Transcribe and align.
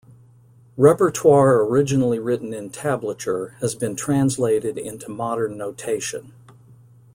Repertoire 0.77 1.59
originally 1.61 2.17
written 2.17 2.55
in 2.55 2.71
tablature 2.71 3.53
has 3.59 3.75
been 3.75 3.95
translated 3.95 4.75
into 4.75 5.11
modern 5.11 5.59
notation. 5.59 6.33